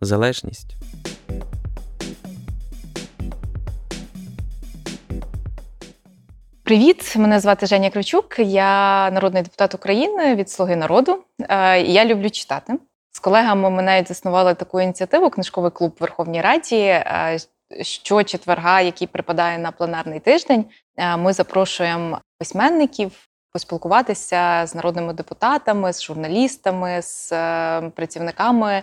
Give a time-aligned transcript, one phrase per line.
[0.00, 0.76] залежність.
[6.64, 8.38] Привіт, мене звати Женя Кривчук.
[8.38, 11.24] Я народний депутат України від Слуги народу.
[11.48, 12.78] Е, я люблю читати.
[13.10, 16.76] З колегами ми навіть заснували таку ініціативу Книжковий клуб в Верховній Раді.
[16.76, 17.38] Е,
[17.82, 20.64] що четверга, який припадає на пленарний тиждень,
[20.96, 23.12] е, ми запрошуємо письменників
[23.52, 27.30] поспілкуватися з народними депутатами, з журналістами, з
[27.90, 28.82] працівниками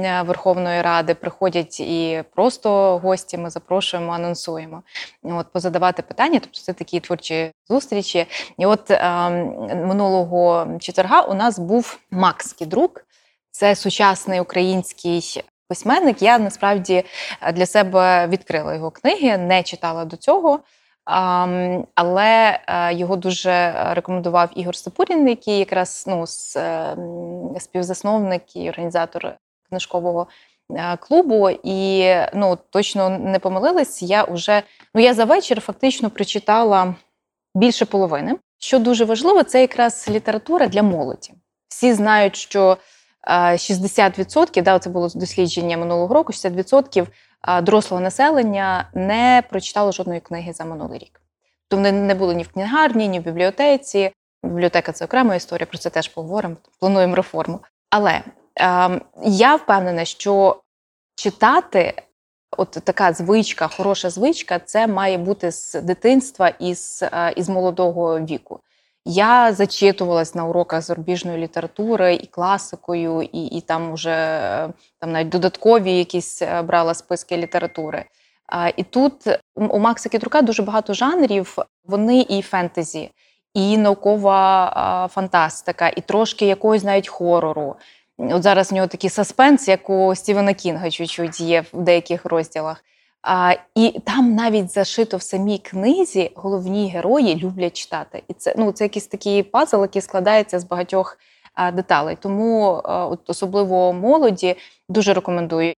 [0.00, 3.38] Верховної Ради приходять і просто гості.
[3.38, 4.82] Ми запрошуємо, анонсуємо.
[5.22, 8.26] От позадавати питання, тобто це такі творчі зустрічі.
[8.58, 9.30] І от е,
[9.74, 13.04] минулого четверга у нас був Макс Кідрук,
[13.50, 15.44] це сучасний український.
[15.68, 17.04] Письменник, я насправді
[17.52, 20.60] для себе відкрила його книги, не читала до цього,
[21.94, 26.24] але е, його дуже рекомендував Ігор Сапурін, який якраз ну,
[26.56, 29.34] ем, співзасновник і організатор
[29.72, 30.26] книжкового
[30.70, 34.02] е, клубу, і ну точно не помилилась.
[34.02, 34.62] Я вже
[34.94, 36.94] ну я за вечір фактично прочитала
[37.54, 38.36] більше половини.
[38.58, 41.32] Що дуже важливо, це якраз література для молоді.
[41.68, 42.76] Всі знають, що
[43.28, 46.32] 60%, е, да, це було дослідження минулого року.
[46.32, 47.06] 60%
[47.48, 51.20] е, дорослого населення не прочитало жодної книги за минулий рік.
[51.68, 54.12] Тобто вони не були ні в книгарні, ні в бібліотеці.
[54.42, 56.56] Бібліотека це окрема історія, про це теж поговоримо.
[56.80, 57.60] Плануємо реформу.
[57.90, 58.22] Але
[59.24, 60.62] я впевнена, що
[61.14, 62.02] читати,
[62.56, 68.20] от така звичка, хороша звичка, це має бути з дитинства і з, е, із молодого
[68.20, 68.60] віку.
[69.04, 75.28] Я зачитувалась на уроках зарубіжної літератури і класикою, і і там вже е, там навіть
[75.28, 78.04] додаткові якісь е, брала списки літератури.
[78.76, 79.12] І тут
[79.56, 81.56] у Макса Кітрука дуже багато жанрів.
[81.84, 83.10] Вони і фентезі,
[83.54, 87.76] і наукова фантастика, і трошки якогось навіть хорору.
[88.18, 92.84] От зараз в нього такий саспенс, як у Стівена Кінга, чуть-чуть є в деяких розділах.
[93.22, 98.22] А, І там навіть зашито в самій книзі головні герої люблять читати.
[98.28, 101.18] І це ну, це якийсь такий пазл, який складається з багатьох
[101.54, 102.16] а, деталей.
[102.20, 104.56] Тому а, от особливо молоді
[104.88, 105.74] дуже рекомендую.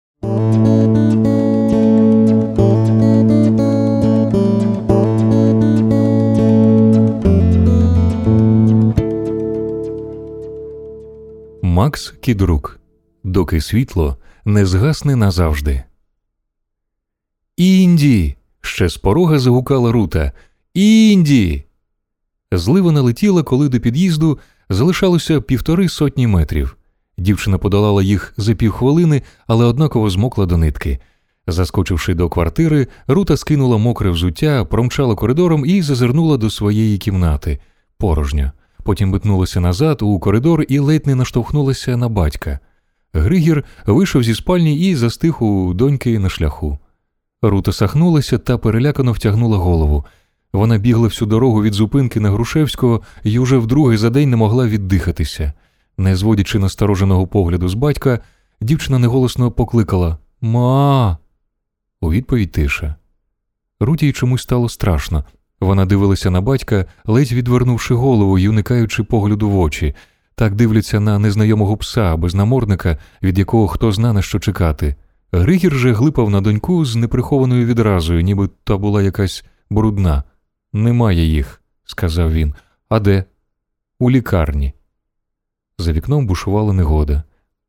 [11.83, 12.81] Макс Кідрук.
[13.25, 15.83] Доки світло не згасне назавжди.
[17.57, 18.37] Інді.
[18.61, 20.33] ще з порога загукала рута.
[20.75, 21.65] Інді.
[22.53, 24.39] Злива налетіла, коли до під'їзду
[24.69, 26.77] залишалося півтори сотні метрів.
[27.19, 30.99] Дівчина подолала їх за півхвилини, але однаково змокла до нитки.
[31.47, 37.61] Заскочивши до квартири, рута скинула мокре взуття, промчала коридором і зазирнула до своєї кімнати
[37.99, 42.59] порожньо потім метнулася назад у коридор і ледь не наштовхнулася на батька.
[43.13, 46.79] Григір вийшов зі спальні і застиг у доньки на шляху.
[47.43, 50.05] Рута сахнулася та перелякано втягнула голову.
[50.53, 54.67] Вона бігла всю дорогу від зупинки на Грушевського і уже вдруге за день не могла
[54.67, 55.53] віддихатися.
[55.99, 58.21] Не зводячи настороженого погляду з батька,
[58.61, 61.19] дівчина неголосно покликала Ма.
[62.01, 62.95] У відповідь тиша.
[63.81, 65.25] Руті чомусь стало страшно.
[65.63, 69.95] Вона дивилася на батька, ледь відвернувши голову й уникаючи погляду в очі,
[70.35, 74.97] так дивляться на незнайомого пса без намордника, від якого хто зна на що чекати.
[75.33, 80.23] Григір же глипав на доньку з неприхованою відразою, ніби та була якась брудна.
[80.73, 82.55] Немає їх, сказав він.
[82.89, 83.25] А де?
[83.99, 84.73] У лікарні.
[85.79, 87.23] За вікном бушувала негода.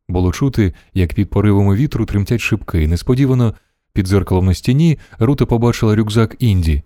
[0.07, 2.87] Було чути, як під поривами вітру тремтять шибки.
[2.87, 3.53] Несподівано,
[3.93, 6.83] під зеркалом на стіні, Рута побачила рюкзак Інді.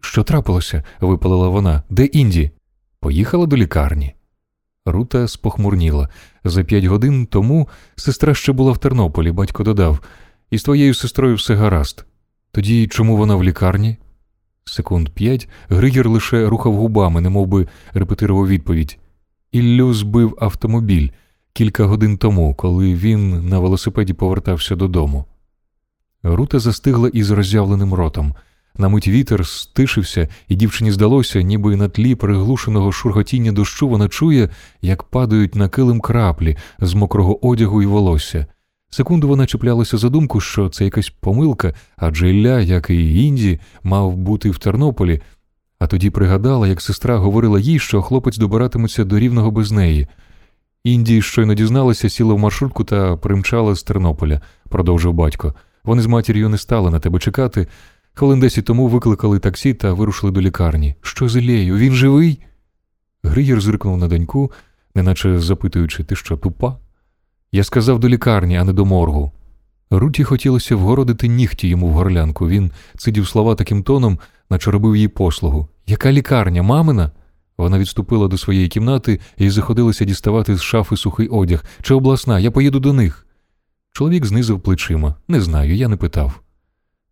[0.00, 0.84] Що трапилося?
[1.00, 1.82] випалила вона.
[1.90, 2.50] Де Інді?
[3.00, 4.14] Поїхала до лікарні.
[4.86, 6.08] Рута спохмурніла.
[6.44, 10.00] За п'ять годин тому сестра ще була в Тернополі, батько додав,
[10.50, 12.04] і з твоєю сестрою все гаразд.
[12.52, 13.96] Тоді чому вона в лікарні?
[14.64, 18.98] Секунд п'ять Григір лише рухав губами, немов би репетирував відповідь.
[19.52, 21.08] Іллю збив автомобіль
[21.52, 25.24] кілька годин тому, коли він на велосипеді повертався додому.
[26.22, 28.34] Рута застигла із роззявленим ротом.
[28.78, 34.50] На мить вітер стишився, і дівчині здалося, ніби на тлі приглушеного шурготіння дощу вона чує,
[34.82, 38.46] як падають на килим краплі з мокрого одягу і волосся.
[38.90, 44.16] Секунду вона чіплялася за думку, що це якась помилка, адже Ілля, як і Інді, мав
[44.16, 45.20] бути в Тернополі,
[45.78, 50.06] а тоді пригадала, як сестра говорила їй, що хлопець добиратиметься до рівного без неї.
[50.84, 55.54] Інді щойно дізналася, сіла в маршрутку та примчала з Тернополя, продовжив батько.
[55.84, 57.66] Вони з матір'ю не стали на тебе чекати.
[58.18, 60.94] Хвилин десять тому викликали таксі та вирушили до лікарні.
[61.02, 61.76] Що з Іллею?
[61.76, 62.40] Він живий?
[63.22, 64.52] Гриєр зиркнув на доньку,
[64.94, 66.76] неначе запитуючи, ти що, тупа?
[67.52, 69.32] Я сказав до лікарні, а не до моргу.
[69.90, 72.48] Руті хотілося вгородити нігті йому в горлянку.
[72.48, 74.18] Він цидів слова таким тоном,
[74.50, 75.68] наче робив їй послугу.
[75.86, 77.10] Яка лікарня, мамина?
[77.58, 81.64] Вона відступила до своєї кімнати і заходилася діставати з шафи сухий одяг.
[81.82, 83.26] Чи обласна, я поїду до них.
[83.92, 85.14] Чоловік знизив плечима.
[85.28, 86.40] Не знаю, я не питав.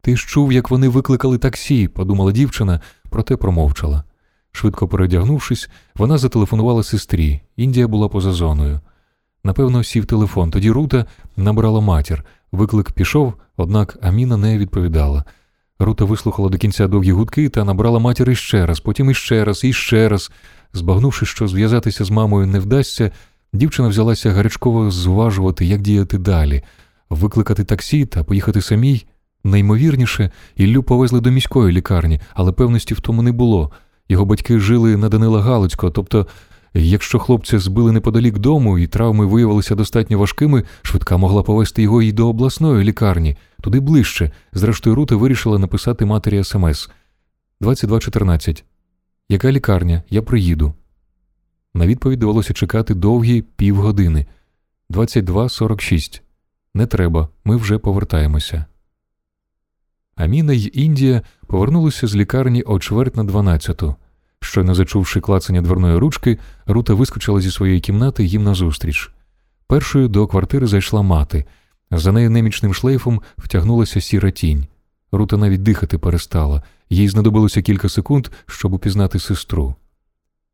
[0.04, 2.80] Ти ж чув, як вони викликали таксі, подумала дівчина,
[3.10, 4.04] проте промовчала.
[4.52, 7.40] Швидко передягнувшись, вона зателефонувала сестрі.
[7.56, 8.80] Індія була поза зоною.
[9.44, 10.50] Напевно, сів телефон.
[10.50, 11.06] Тоді Рута
[11.36, 12.24] набрала матір.
[12.52, 15.24] Виклик пішов, однак Аміна не відповідала.
[15.78, 19.72] Рута вислухала до кінця довгі гудки та набрала матір іще раз, потім іще раз, і
[19.72, 20.30] ще раз.
[20.72, 23.10] Збагнувши, що зв'язатися з мамою не вдасться,
[23.52, 26.62] дівчина взялася гарячково зважувати, як діяти далі,
[27.10, 29.04] викликати таксі та поїхати самій.
[29.44, 33.70] Наймовірніше, Іллю повезли до міської лікарні, але певності в тому не було.
[34.08, 36.26] Його батьки жили на Данила Галицького, тобто,
[36.74, 42.12] якщо хлопця збили неподалік дому і травми виявилися достатньо важкими, швидка могла повезти його і
[42.12, 44.30] до обласної лікарні, туди ближче.
[44.52, 46.90] Зрештою, Рута вирішила написати матері смс
[47.60, 48.62] 22.14.
[49.28, 50.02] Яка лікарня?
[50.10, 50.74] Я приїду.
[51.74, 54.26] На відповідь довелося чекати довгі півгодини.
[54.90, 56.20] 22.46.
[56.74, 58.64] Не треба, ми вже повертаємося.
[60.16, 63.94] Аміна й Індія повернулися з лікарні о чверть на дванадцяту.
[64.40, 69.10] Щойно зачувши клацання дверної ручки, Рута вискочила зі своєї кімнати їм назустріч.
[69.66, 71.44] Першою до квартири зайшла мати.
[71.90, 74.66] За нею немічним шлейфом втягнулася сіра тінь.
[75.12, 79.74] Рута навіть дихати перестала, їй знадобилося кілька секунд, щоб упізнати сестру.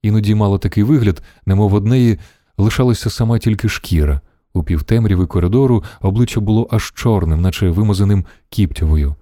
[0.02, 2.18] Іноді мала такий вигляд, немов од неї
[2.58, 4.20] лишалася сама тільки шкіра.
[4.52, 9.14] У півтемряви коридору обличчя було аж чорним, наче вимазаним кіптявою.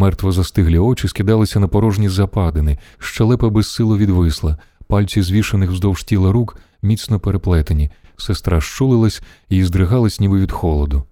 [0.00, 6.58] Мертво застиглі очі скидалися на порожні западини, щелепа безсило відвисла, пальці звішаних вздовж тіла рук
[6.82, 11.02] міцно переплетені, сестра щулилась і здригалась ніби від холоду.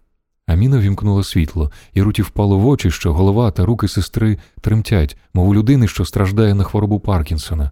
[0.46, 5.48] Аміна вімкнула світло, і руті впало в очі, що голова та руки сестри тремтять, мов
[5.48, 7.70] у людини, що страждає на хворобу Паркінсона.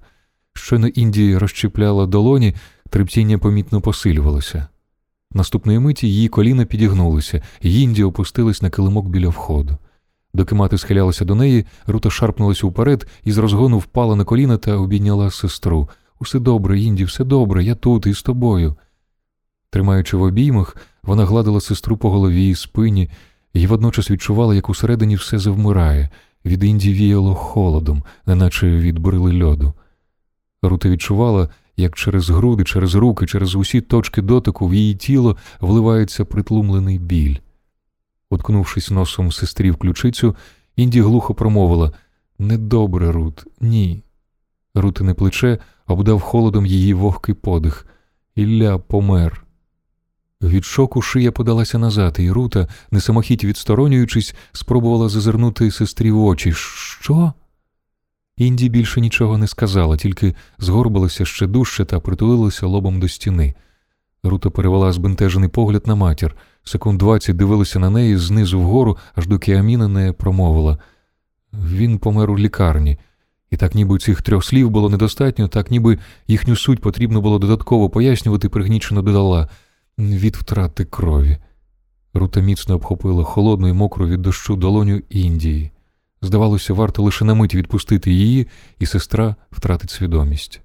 [0.55, 2.55] Щойно Індії розчіпляла долоні,
[2.91, 4.67] трептіння помітно посилювалося.
[5.33, 9.79] Наступної миті її коліна підігнулися, і Інді опустилась на килимок біля входу.
[10.37, 14.77] Доки мати схилялася до неї, Рута шарпнулася вперед і з розгону впала на коліна та
[14.77, 15.89] обійняла сестру.
[16.21, 18.77] Усе добре, Інді, все добре, я тут і з тобою.
[19.71, 23.11] Тримаючи в обіймах, вона гладила сестру по голові і спині,
[23.55, 26.09] і водночас відчувала, як усередині все завмирає,
[26.45, 29.73] від Інді віяло холодом, неначе від брили льоду.
[30.63, 36.25] Рута відчувала, як через груди, через руки, через усі точки дотику в її тіло вливається
[36.25, 37.37] притлумлений біль.
[38.31, 40.37] Уткнувшись носом сестрі в ключицю,
[40.77, 41.93] Інді глухо промовила
[42.39, 44.03] Недобре, Рут, ні.
[44.75, 47.87] Рутине плече обдав холодом її вогкий подих.
[48.35, 49.47] Ілля помер.
[50.43, 56.53] Від шоку шия подалася назад, і Рута, несамохіть відсторонюючись, спробувала зазирнути сестрі в очі.
[56.53, 57.33] Що?
[58.37, 63.55] Інді більше нічого не сказала, тільки згорбилася ще дужче та притулилася лобом до стіни.
[64.23, 66.37] Рута перевела збентежений погляд на матір.
[66.69, 70.79] Секунд двадцять дивилася на неї знизу вгору, аж доки Аміна не промовила.
[71.53, 72.99] Він помер у лікарні.
[73.51, 77.91] І так ніби цих трьох слів було недостатньо, так ніби їхню суть потрібно було додатково
[77.91, 79.49] пояснювати, пригнічено додала
[79.99, 81.39] від втрати крові.
[82.15, 85.71] Рута міцно обхопила холодну і мокру від дощу долоню Індії.
[86.23, 88.47] Здавалося, варто лише на мить відпустити її,
[88.79, 90.61] і сестра втратить свідомість.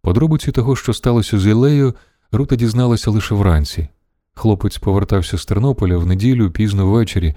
[0.00, 1.94] Подробиці того, що сталося з Ілею,
[2.32, 3.88] Рута дізналася лише вранці.
[4.34, 7.34] Хлопець повертався з Тернополя в неділю пізно ввечері.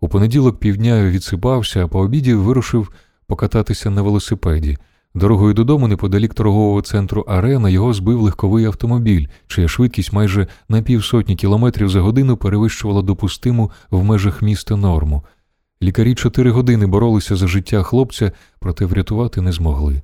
[0.00, 2.92] У понеділок півдня відсипався, а по обіді вирушив
[3.26, 4.78] покататися на велосипеді.
[5.14, 11.36] Дорогою додому, неподалік торгового центру Арена, його збив легковий автомобіль, чия швидкість майже на півсотні
[11.36, 15.24] кілометрів за годину перевищувала допустиму в межах міста норму.
[15.82, 20.02] Лікарі чотири години боролися за життя хлопця, проте врятувати не змогли.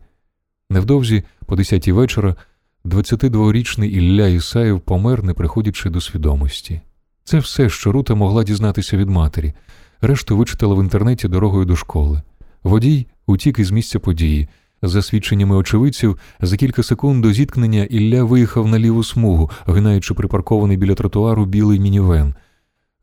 [0.71, 2.37] Невдовзі, по десятій вечора,
[2.85, 6.81] 22-річний Ілля Ісаєв помер, не приходячи до свідомості.
[7.25, 9.53] Це все, що Рута могла дізнатися від матері.
[10.01, 12.23] Решту вичитала в інтернеті дорогою до школи.
[12.63, 14.49] Водій утік із місця події.
[14.83, 20.77] За свідченнями очевидців, за кілька секунд до зіткнення Ілля виїхав на ліву смугу, гинаючи припаркований
[20.77, 22.35] біля тротуару білий мінівен.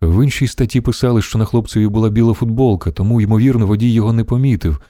[0.01, 4.23] В іншій статті писали, що на хлопцеві була біла футболка, тому, ймовірно, водій його не
[4.23, 4.81] помітив.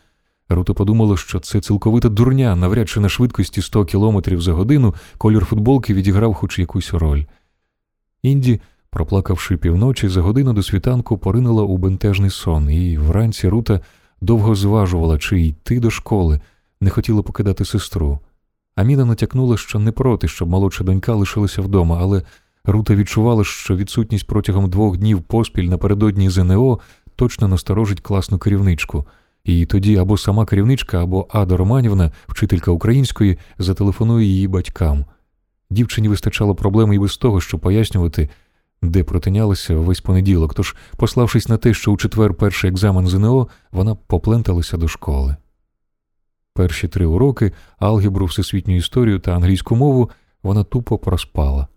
[0.50, 5.46] Рута подумала, що це цілковита дурня, навряд чи на швидкості 100 км за годину колір
[5.46, 7.24] футболки відіграв хоч якусь роль.
[8.24, 13.80] Інді, проплакавши півночі, за годину до світанку поринула у бентежний сон, і вранці Рута
[14.22, 16.40] довго зважувала, чи йти до школи,
[16.82, 18.20] не хотіла покидати сестру.
[18.76, 22.24] Аміна натякнула, що не проти, щоб молодша донька лишилася вдома, але
[22.66, 26.80] Рута відчувала, що відсутність протягом двох днів поспіль напередодні ЗНО
[27.16, 29.06] точно насторожить класну керівничку.
[29.44, 35.06] І тоді або сама керівничка, або Ада Романівна, вчителька української, зателефонує її батькам.
[35.70, 38.30] Дівчині вистачало проблеми і без того, щоб пояснювати,
[38.82, 43.96] де протинялася весь понеділок, тож, пославшись на те, що у четвер перший екзамен ЗНО, вона
[43.96, 45.36] попленталася до школи.
[46.54, 50.10] Перші три уроки алгебру, всесвітню історію та англійську мову
[50.44, 51.68] вона тупо проспала.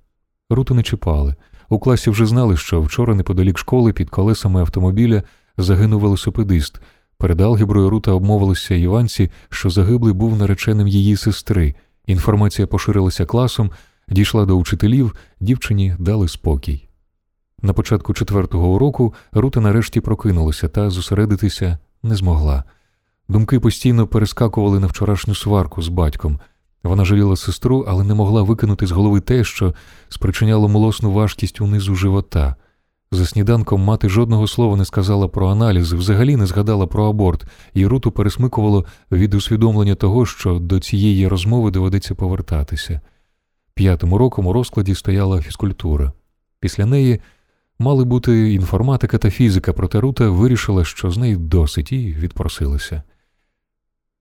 [0.50, 1.34] Руту не чіпали.
[1.68, 5.22] У класі вже знали, що вчора неподалік школи під колесами автомобіля
[5.56, 6.80] загинув велосипедист.
[7.22, 11.74] Перед алгеброю Рута обмовилася Іванці, що загиблий був нареченим її сестри.
[12.06, 13.70] Інформація поширилася класом,
[14.08, 16.88] дійшла до учителів, дівчині дали спокій.
[17.62, 22.64] На початку четвертого уроку Рута нарешті прокинулася та зосередитися не змогла.
[23.28, 26.40] Думки постійно перескакували на вчорашню сварку з батьком.
[26.82, 29.74] Вона жаліла сестру, але не могла викинути з голови те, що
[30.08, 32.56] спричиняло молосну важкість унизу живота.
[33.14, 37.86] За сніданком мати жодного слова не сказала про аналізи, взагалі не згадала про аборт, і
[37.86, 43.00] Руту пересмикувало від усвідомлення того, що до цієї розмови доведеться повертатися.
[43.74, 46.12] П'ятим уроком у розкладі стояла фізкультура.
[46.60, 47.20] Після неї
[47.78, 53.02] мали бути інформатика та фізика, проте Рута вирішила, що з неї досить, і відпросилася.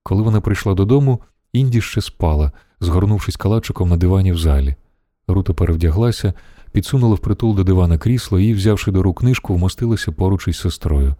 [0.02, 1.20] Коли вона прийшла додому,
[1.52, 4.76] Інді ще спала, згорнувшись калачиком на дивані в залі.
[5.28, 6.34] Рута перевдяглася,
[6.72, 11.14] підсунула впритул до дивана крісло і, взявши до рук книжку, вмостилася поруч із сестрою.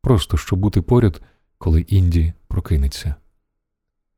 [0.00, 1.20] Просто щоб бути поряд,
[1.58, 3.14] коли Інді прокинеться.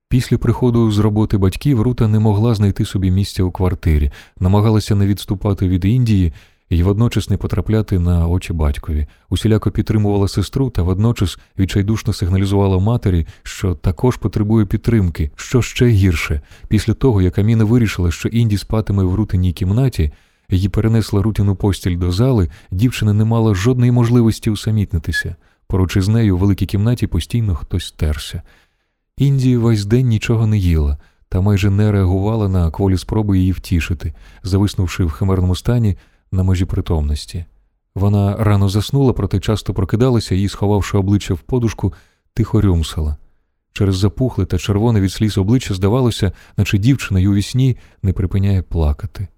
[0.08, 5.06] Після приходу з роботи батьків Рута не могла знайти собі місця у квартирі, намагалася не
[5.06, 6.32] відступати від Індії
[6.70, 13.26] і водночас не потрапляти на очі батькові, усіляко підтримувала сестру та водночас відчайдушно сигналізувала матері,
[13.42, 16.40] що також потребує підтримки, що ще гірше.
[16.68, 20.12] Після того, як Аміна вирішила, що Інді спатиме в рутиній кімнаті,
[20.50, 25.36] її перенесла рутіну постіль до зали, дівчина не мала жодної можливості усамітнитися.
[25.66, 28.42] Поруч із нею у великій кімнаті постійно хтось терся.
[29.16, 30.98] Інді весь день нічого не їла
[31.28, 35.96] та майже не реагувала на кволі спроби її втішити, зависнувши в химерному стані
[36.32, 37.44] на межі притомності.
[37.94, 41.94] Вона рано заснула, проте часто прокидалася і, сховавши обличчя в подушку,
[42.34, 43.16] тихо рюмсала.
[43.72, 48.62] Через запухле та червоне від сліз обличчя здавалося, наче дівчина й у вісні не припиняє
[48.62, 49.28] плакати.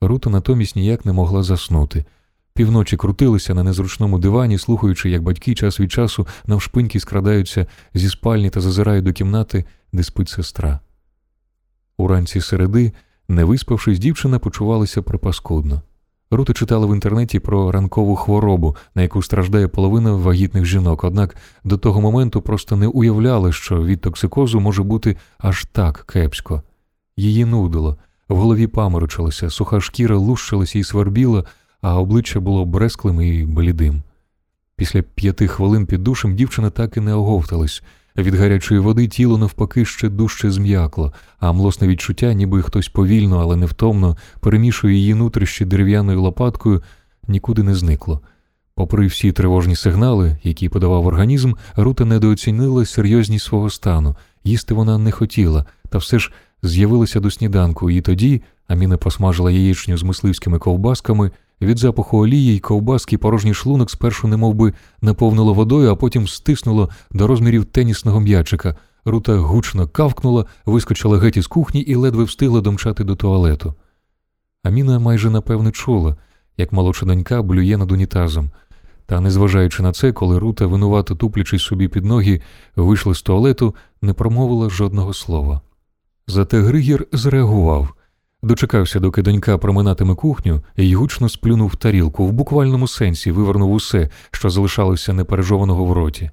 [0.00, 2.04] Рута натомість ніяк не могла заснути.
[2.54, 8.50] Півночі крутилися на незручному дивані, слухаючи, як батьки час від часу навшпиньки скрадаються зі спальні
[8.50, 10.80] та зазирають до кімнати, де спить сестра.
[11.96, 12.92] Уранці середи,
[13.28, 15.82] не виспавшись, дівчина почувалася припаскудно.
[16.36, 21.78] Рута читала в інтернеті про ранкову хворобу, на яку страждає половина вагітних жінок, однак до
[21.78, 26.62] того моменту просто не уявляла, що від токсикозу може бути аж так кепсько.
[27.16, 27.96] Її нудило,
[28.28, 31.44] в голові паморочилося, суха шкіра лущилася і свербіла,
[31.80, 34.02] а обличчя було бресклим і блідим.
[34.76, 37.82] Після п'яти хвилин під душем дівчина так і не оговталась.
[38.16, 43.56] Від гарячої води тіло навпаки ще дужче зм'якло, а млосне відчуття, ніби хтось повільно, але
[43.56, 46.82] невтомно перемішує її нутрищі дерев'яною лопаткою,
[47.28, 48.20] нікуди не зникло.
[48.74, 54.16] Попри всі тривожні сигнали, які подавав організм, Рута недооцінила серйозність свого стану.
[54.44, 59.96] Їсти вона не хотіла, та все ж з'явилася до сніданку, і тоді Аміна посмажила яєчню
[59.96, 61.30] з мисливськими ковбасками.
[61.60, 67.26] Від запаху олії й ковбаски порожній шлунок спершу немовби наповнило водою, а потім стиснуло до
[67.26, 68.76] розмірів тенісного м'ячика.
[69.04, 73.74] Рута гучно кавкнула, вискочила геть із кухні і ледве встигла домчати до туалету.
[74.62, 76.16] Аміна майже напевне чула,
[76.56, 78.50] як молодша донька блює над унітазом.
[79.06, 82.40] Та, незважаючи на це, коли Рута, винувато туплячись собі під ноги,
[82.76, 85.60] вийшла з туалету, не промовила жодного слова.
[86.26, 87.94] Зате Григір зреагував.
[88.44, 94.50] Дочекався, доки донька проминатиме кухню, і гучно сплюнув тарілку, в буквальному сенсі вивернув усе, що
[94.50, 96.30] залишалося непережованого в роті.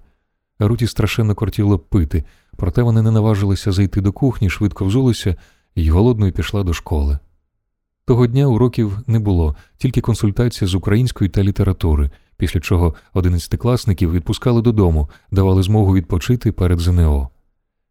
[0.60, 2.24] Руті страшенно кортіло пити,
[2.58, 5.36] проте вони не наважилися зайти до кухні, швидко взулися
[5.76, 7.20] і голодною пішла до школи.
[8.06, 14.62] Того дня уроків не було, тільки консультація з української та літератури, після чого одинадцятикласників відпускали
[14.62, 17.30] додому, давали змогу відпочити перед ЗНО.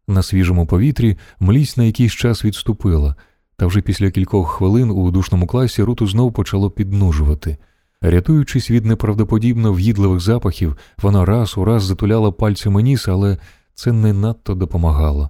[0.07, 3.15] На свіжому повітрі млість на якийсь час відступила,
[3.61, 7.57] та вже після кількох хвилин у душному класі руту знов почало піднужувати.
[8.01, 13.37] Рятуючись від неправдоподібно в'їдливих запахів, вона раз у раз затуляла пальцями ніс, але
[13.73, 15.29] це не надто допомагало.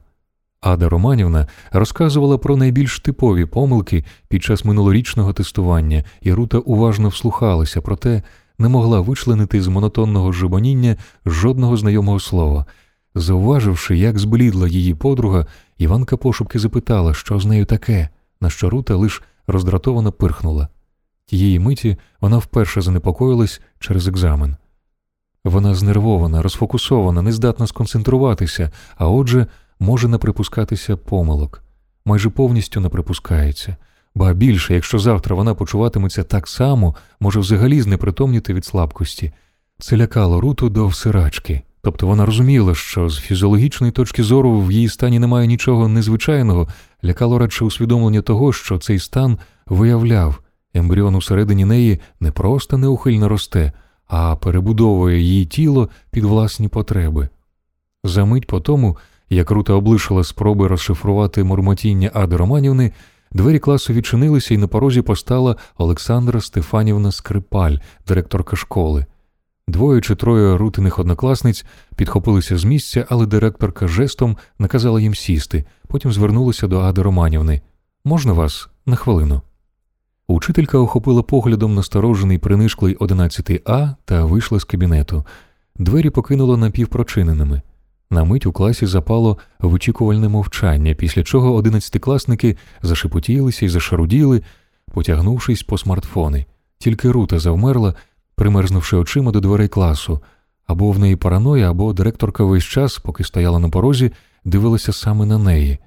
[0.62, 7.82] Ада Романівна розказувала про найбільш типові помилки під час минулорічного тестування, і Рута уважно вслухалася,
[7.82, 8.24] проте
[8.60, 10.96] не могла вичленити з монотонного жебоніння
[11.26, 12.66] жодного знайомого слова.
[13.16, 15.46] Зауваживши, як зблідла її подруга,
[15.78, 18.10] Іванка пошупки запитала, що з нею таке,
[18.42, 20.68] на що Рута лиш роздратовано пирхнула.
[21.26, 24.56] Тієї миті вона вперше занепокоїлась через екзамен.
[25.44, 29.48] Вона знервована, розфокусована, не здатна сконцентруватися, а отже,
[29.80, 31.64] може не припускатися помилок,
[32.06, 33.76] майже повністю не припускається,
[34.16, 39.32] ба більше, якщо завтра вона почуватиметься так само, може взагалі знепритомніти від слабкості.
[39.80, 41.62] Це лякало руту до всирачки.
[41.82, 46.68] Тобто вона розуміла, що з фізіологічної точки зору в її стані немає нічого незвичайного,
[47.06, 50.40] лякало радше усвідомлення того, що цей стан виявляв,
[50.74, 53.72] ембріон усередині неї не просто неухильно росте,
[54.08, 57.30] а перебудовує її тіло під власні потреби.
[58.04, 58.98] Замить по тому,
[59.30, 62.92] як Рута облишила спроби розшифрувати мурмотіння Ади Романівни,
[63.32, 67.78] двері класу відчинилися і на порозі постала Олександра Стефанівна Скрипаль,
[68.08, 69.06] директорка школи.
[69.72, 76.12] Двоє чи троє рутиних однокласниць підхопилися з місця, але директорка жестом наказала їм сісти, потім
[76.12, 77.62] звернулася до Ади Романівни.
[78.06, 79.42] Можна вас на хвилину?
[80.28, 85.26] Учителька охопила поглядом насторожений принишклий 11 А та вийшла з кабінету.
[85.76, 87.62] Двері покинула напівпрочиненими.
[88.10, 94.42] На мить у класі запало вичікувальне мовчання, після чого одинадцятикласники зашепотілися і зашаруділи,
[94.94, 96.46] потягнувшись по смартфони.
[96.78, 97.96] Тільки рута завмерла,
[98.42, 100.20] примерзнувши очима до дверей класу.
[100.68, 104.12] Або в неї параноя, або директорка весь час, поки стояла на порозі,
[104.46, 105.78] дивилася саме на неї.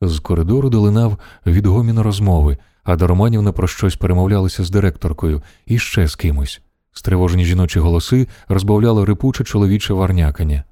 [0.00, 6.14] З коридору долинав відгомін розмови, а Романівна про щось перемовлялася з директоркою і ще з
[6.14, 6.60] кимось.
[6.92, 10.64] Стривожені жіночі голоси розбавляло рипуче чоловіче варнякання.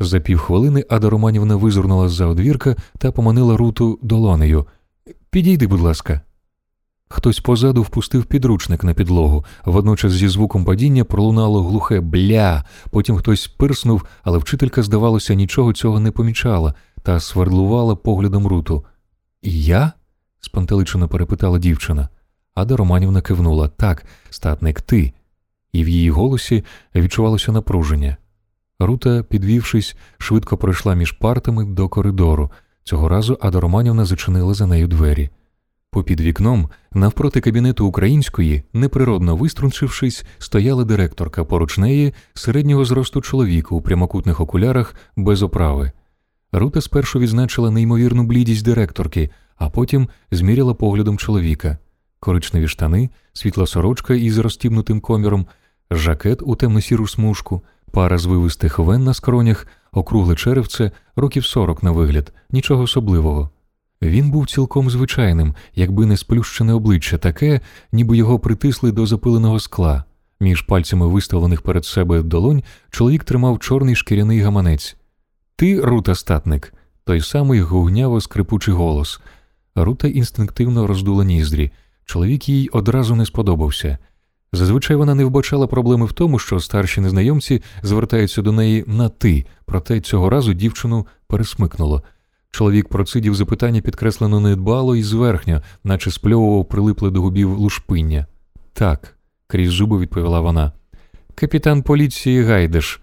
[0.00, 4.66] За півхвилини Ада Романівна визирнула з-за одвірка та поманила руту долонею.
[5.30, 6.20] Підійди, будь ласка.
[7.08, 13.48] Хтось позаду впустив підручник на підлогу, водночас зі звуком падіння пролунало глухе бля, потім хтось
[13.48, 18.84] пирснув, але вчителька, здавалося, нічого цього не помічала та свердлувала поглядом руту.
[19.42, 19.92] Я?
[20.40, 22.08] спантеличено перепитала дівчина.
[22.54, 25.12] Ада Романівна кивнула так, статник ти,
[25.72, 26.64] і в її голосі
[26.94, 28.16] відчувалося напруження.
[28.78, 32.50] Рута, підвівшись, швидко пройшла між партами до коридору.
[32.84, 35.30] Цього разу Ада Романівна зачинила за нею двері.
[35.94, 43.80] Попід вікном, навпроти кабінету української, неприродно виструнчившись, стояла директорка поруч неї середнього зросту чоловіка у
[43.80, 45.92] прямокутних окулярах без оправи.
[46.52, 51.78] Рута спершу відзначила неймовірну блідість директорки, а потім зміряла поглядом чоловіка.
[52.20, 55.46] Коричневі штани, світла сорочка із розтібнутим коміром,
[55.90, 62.32] жакет у темно-сіру смужку, пара звивистих вен на скронях, округле черевце, років сорок на вигляд,
[62.50, 63.50] нічого особливого.
[64.04, 67.60] Він був цілком звичайним, якби не сплющене обличчя, таке,
[67.92, 70.04] ніби його притисли до запиленого скла.
[70.40, 74.96] Між пальцями виставлених перед себе долонь чоловік тримав чорний шкіряний гаманець.
[75.56, 79.20] Ти, Рута статник, той самий гугняво скрипучий голос.
[79.74, 81.72] Рута інстинктивно роздула ніздрі.
[82.04, 83.98] Чоловік їй одразу не сподобався.
[84.52, 89.46] Зазвичай вона не вбачала проблеми в тому, що старші незнайомці звертаються до неї на ти,
[89.64, 92.02] проте цього разу дівчину пересмикнуло.
[92.54, 98.26] Чоловік процидів запитання підкреслено недбало і зверхньо, наче спльовував прилипле до губів лушпиння.
[98.72, 100.72] Так, крізь зуби відповіла вона.
[101.34, 103.00] Капітан поліції Гайдеш.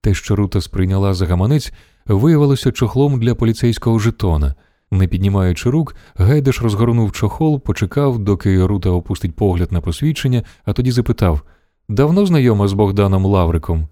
[0.00, 1.72] Те, що Рута сприйняла за гаманець,
[2.06, 4.54] виявилося чохлом для поліцейського жетона.
[4.90, 10.90] Не піднімаючи рук, Гайдеш розгорнув чохол, почекав, доки Рута опустить погляд на посвідчення, а тоді
[10.90, 11.42] запитав
[11.88, 13.88] давно знайома з Богданом Лавриком.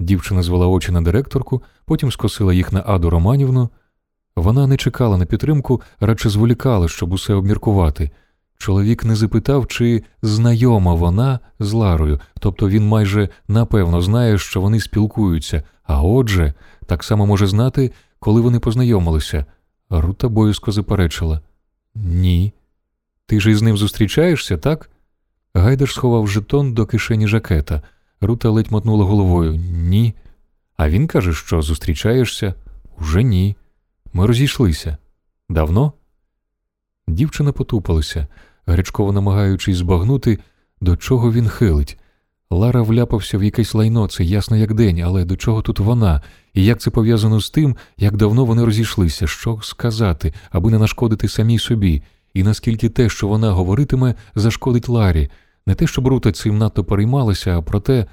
[0.00, 3.70] Дівчина звела очі на директорку, потім скосила їх на Аду Романівну.
[4.36, 8.10] Вона не чекала на підтримку, радше зволікала, щоб усе обміркувати.
[8.58, 14.80] Чоловік не запитав, чи знайома вона з Ларою, тобто він майже напевно знає, що вони
[14.80, 16.54] спілкуються, а отже,
[16.86, 19.44] так само може знати, коли вони познайомилися.
[19.90, 21.40] Рута боязко заперечила
[21.94, 22.52] Ні.
[23.26, 24.90] Ти ж із ним зустрічаєшся, так?
[25.54, 27.82] Гайдер сховав жетон до кишені жакета.
[28.20, 30.14] Рута ледь мотнула головою Ні.
[30.76, 32.54] А він каже, що зустрічаєшся?
[32.98, 33.56] Уже ні.
[34.16, 34.96] Ми розійшлися.
[35.48, 35.92] Давно?
[37.08, 38.26] Дівчина потупалася,
[38.66, 40.38] гарячково намагаючись збагнути,
[40.80, 41.98] до чого він хилить.
[42.50, 46.22] Лара вляпався в якесь лайно, це ясно як день, але до чого тут вона?
[46.54, 51.28] І як це пов'язано з тим, як давно вони розійшлися, що сказати, аби не нашкодити
[51.28, 52.02] самій собі,
[52.34, 55.30] і наскільки те, що вона говоритиме, зашкодить Ларі,
[55.66, 58.06] не те, щоб Рута цим надто переймалася, а проте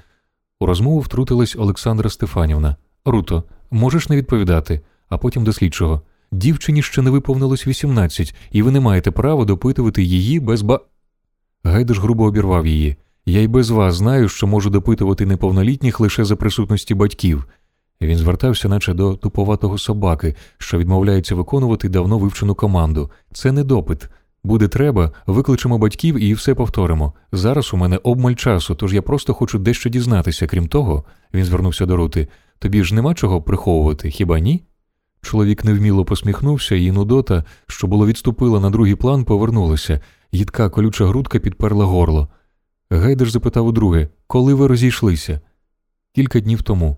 [0.60, 2.76] у розмову втрутилась Олександра Стефанівна.
[3.04, 6.02] Руто, можеш не відповідати, а потім до слідчого.
[6.32, 10.80] Дівчині ще не виповнилось 18, і ви не маєте права допитувати її без ба.
[11.64, 12.96] Гайдаш грубо обірвав її.
[13.26, 17.46] Я й без вас знаю, що можу допитувати неповнолітніх лише за присутності батьків.
[18.00, 23.10] Він звертався, наче до туповатого собаки, що відмовляється виконувати давно вивчену команду.
[23.32, 24.08] Це не допит.
[24.44, 27.12] Буде треба, викличемо батьків і все повторимо.
[27.32, 30.46] Зараз у мене обмаль часу, тож я просто хочу дещо дізнатися.
[30.46, 32.28] Крім того, він звернувся до Рути.
[32.58, 34.64] Тобі ж нема чого приховувати, хіба ні?
[35.24, 40.00] Чоловік невміло посміхнувся, і Нудота, що було відступила на другий план, повернулася.
[40.32, 42.28] Їдка колюча грудка підперла горло.
[42.90, 45.40] Гайдер запитав удруге, коли ви розійшлися?
[46.14, 46.96] Кілька днів тому.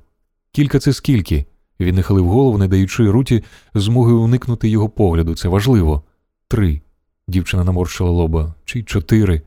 [0.53, 1.47] Кілька це скільки?
[1.81, 5.35] Він нахилив голову, не даючи руті змоги уникнути його погляду.
[5.35, 6.03] Це важливо.
[6.49, 6.81] Три.
[7.29, 8.55] Дівчина наморщила лоба.
[8.65, 9.43] Чи чотири.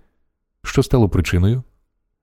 [0.63, 1.63] Що стало причиною?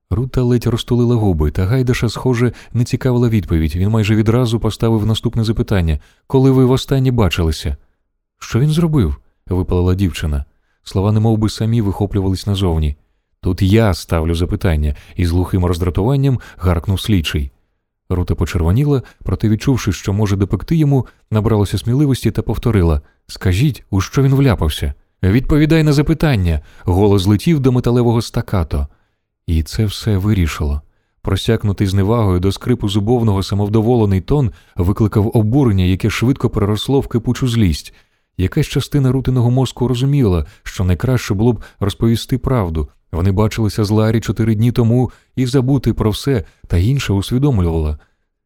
[0.09, 3.75] Рута ледь розтулила губи, та Гайдаша, схоже, не цікавила відповідь.
[3.75, 7.77] Він майже відразу поставив наступне запитання коли ви востаннє бачилися?
[8.39, 9.15] Що він зробив?
[9.47, 10.45] випалила дівчина.
[10.83, 12.95] Слова немов би самі вихоплювались назовні.
[13.41, 17.51] Тут я ставлю запитання, і з глухим роздратуванням гаркнув слідчий.
[18.09, 24.23] Рута почервоніла, проте, відчувши, що може допекти йому, набралася сміливості та повторила Скажіть, у що
[24.23, 24.93] він вляпався?
[25.23, 26.61] Відповідай на запитання.
[26.83, 28.87] Голос злетів до металевого стакато.
[29.47, 30.81] І це все вирішило.
[31.21, 37.93] Просякнутий зневагою до скрипу зубовного самовдоволений тон викликав обурення, яке швидко переросло в кипучу злість.
[38.37, 42.89] Якась частина рутиного мозку розуміла, що найкраще було б розповісти правду.
[43.11, 47.99] Вони бачилися з Ларі чотири дні тому і забути про все, та інше усвідомлювала.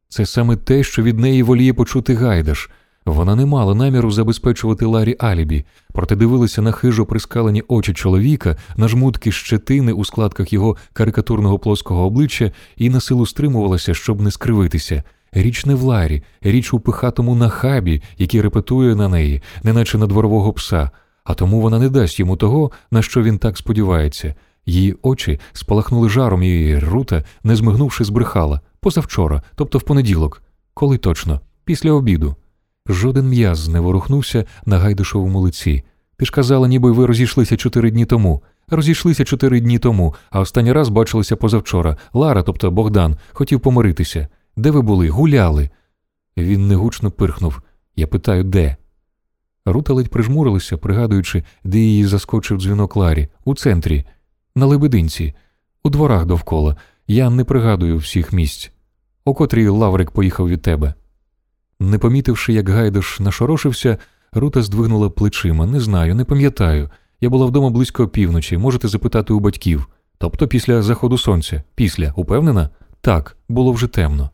[0.09, 2.69] Це саме те, що від неї воліє почути Гайдаш.
[3.05, 8.87] Вона не мала наміру забезпечувати Ларі Алібі, проте дивилася на хижо прискалені очі чоловіка, на
[8.87, 15.03] жмутки щетини у складках його карикатурного плоского обличчя і на силу стримувалася, щоб не скривитися.
[15.31, 20.53] Річ не в Ларі, річ у пихатому нахабі, який репетує на неї, неначе на дворового
[20.53, 20.89] пса,
[21.23, 24.35] а тому вона не дасть йому того, на що він так сподівається.
[24.65, 30.41] Її очі спалахнули жаром, і рута, не змигнувши, збрехала позавчора, тобто в понеділок.
[30.73, 32.35] Коли точно, після обіду.
[32.93, 35.83] Жоден м'яз не ворухнувся на гайдушовому лиці.
[36.17, 38.43] Ти ж казала, ніби ви розійшлися чотири дні тому.
[38.69, 41.97] Розійшлися чотири дні тому, а останній раз бачилися позавчора.
[42.13, 44.27] Лара, тобто Богдан, хотів помиритися.
[44.57, 45.09] Де ви були?
[45.09, 45.69] Гуляли.
[46.37, 47.61] Він негучно пирхнув.
[47.95, 48.75] Я питаю, де?
[49.65, 54.05] Рута ледь прижмурилася, пригадуючи, де її заскочив дзвінок Ларі, у центрі,
[54.55, 55.33] на Лебединці,
[55.83, 56.77] у дворах довкола.
[57.07, 58.71] Я не пригадую всіх місць.
[59.25, 60.93] О котрій Лаврик поїхав від тебе.
[61.81, 63.97] Не помітивши, як Гайдаш нашорошився,
[64.33, 65.65] Рута здвигнула плечима.
[65.65, 66.89] Не знаю, не пам'ятаю.
[67.21, 69.87] Я була вдома близько півночі, можете запитати у батьків.
[70.17, 71.63] Тобто після заходу сонця.
[71.75, 72.69] Після, упевнена?
[73.01, 74.29] Так, було вже темно.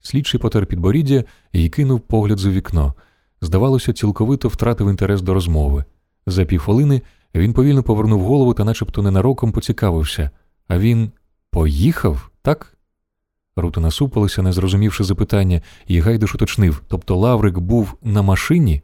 [0.00, 2.94] Слідчий потер підборіддя і кинув погляд за вікно.
[3.40, 5.84] Здавалося, цілковито втратив інтерес до розмови.
[6.26, 7.02] За півхвилини
[7.34, 10.30] він повільно повернув голову та начебто ненароком поцікавився.
[10.68, 11.10] А він
[11.50, 12.76] поїхав, так?
[13.56, 18.82] Рута насупилася, не зрозумівши запитання, і Гайдуш уточнив тобто Лаврик був на машині?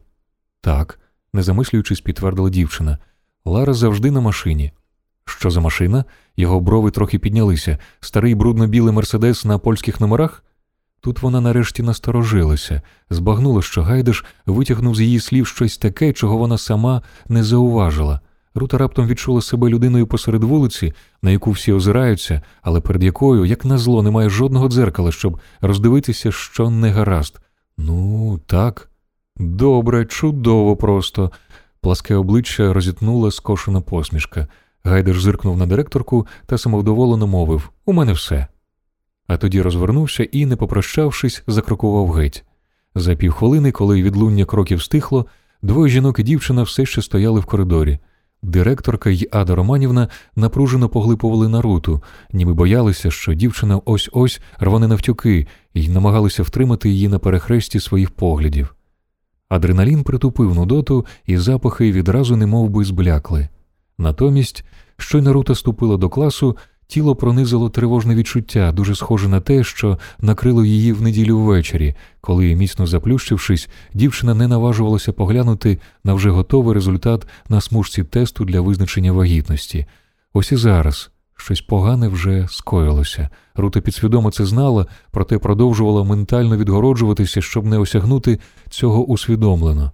[0.61, 0.99] Так,
[1.33, 2.97] не замислюючись, підтвердила дівчина.
[3.45, 4.71] Лара завжди на машині.
[5.25, 6.05] Що за машина?
[6.37, 7.77] Його брови трохи піднялися.
[7.99, 10.43] Старий брудно-білий мерседес на польських номерах?
[11.01, 16.57] Тут вона нарешті насторожилася, збагнула, що Гайдаш витягнув з її слів щось таке, чого вона
[16.57, 18.19] сама не зауважила.
[18.57, 23.65] Рута раптом відчула себе людиною посеред вулиці, на яку всі озираються, але перед якою, як
[23.65, 27.39] назло, немає жодного дзеркала, щоб роздивитися, що не гаразд.
[27.77, 28.89] Ну, так.
[29.35, 31.31] Добре, чудово просто.
[31.81, 34.47] Пласке обличчя розітнула скошена посмішка.
[34.83, 38.47] Гайдер зиркнув на директорку та самовдоволено мовив У мене все.
[39.27, 42.43] А тоді розвернувся і, не попрощавшись, закрокував геть.
[42.95, 45.25] За півхвилини, коли відлуння кроків стихло,
[45.61, 47.99] двоє жінок і дівчина все ще стояли в коридорі.
[48.43, 55.47] Директорка й Ада Романівна напружено поглипували Наруту, ніби боялися, що дівчина ось ось рване навтюки,
[55.73, 58.75] і намагалися втримати її на перехресті своїх поглядів.
[59.49, 63.49] Адреналін притупив нудоту, і запахи відразу немов би зблякли.
[63.97, 64.63] Натомість,
[64.97, 70.65] щойно Рута ступила до класу, тіло пронизило тривожне відчуття, дуже схоже на те, що накрило
[70.65, 77.27] її в неділю ввечері, коли, міцно заплющившись, дівчина не наважувалася поглянути на вже готовий результат
[77.49, 79.85] на смужці тесту для визначення вагітності.
[80.33, 83.29] Ось і зараз Щось погане вже скоїлося.
[83.55, 89.91] Рута підсвідомо це знала, проте продовжувала ментально відгороджуватися, щоб не осягнути цього усвідомлено.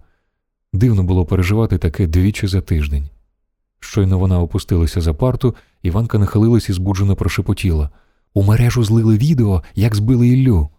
[0.73, 3.09] Дивно було переживати таке двічі за тиждень.
[3.79, 7.89] Щойно вона опустилася за парту, Іванка нахилилась і збуджено прошепотіла.
[8.33, 10.69] У мережу злили відео, як збили Іллю.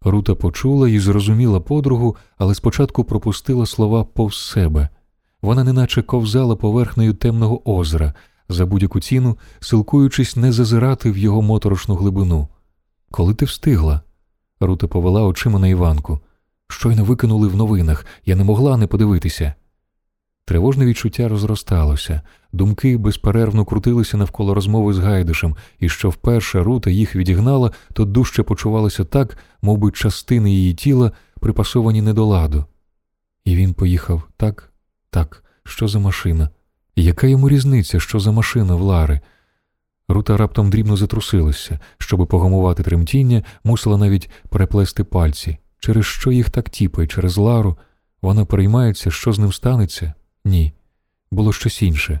[0.00, 4.88] Рута почула і зрозуміла подругу, але спочатку пропустила слова повз себе.
[5.42, 8.14] Вона неначе ковзала поверхнею темного озера,
[8.48, 12.48] за будь-яку ціну, силкуючись не зазирати в його моторошну глибину.
[13.10, 14.00] Коли ти встигла?
[14.60, 16.20] Рута повела очима на Іванку.
[16.68, 19.54] Щойно викинули в новинах, я не могла не подивитися.
[20.44, 22.22] Тривожне відчуття розросталося,
[22.54, 28.42] думки безперервно крутилися навколо розмови з Гайдишем, і що вперше Рута їх відігнала, то дужче
[28.42, 32.64] почувалася так, мов частини її тіла припасовані не до ладу.
[33.44, 34.72] І він поїхав так,
[35.10, 36.48] так, що за машина?
[36.96, 39.20] Яка йому різниця, що за машина в Лари?
[40.08, 45.58] Рута раптом дрібно затрусилася, щоби погамувати тремтіння, мусила навіть переплести пальці.
[45.78, 47.78] Через що їх так тіпає, через Лару?
[48.22, 50.14] Вона переймається, що з ним станеться?
[50.44, 50.72] Ні.
[51.30, 52.20] Було щось інше,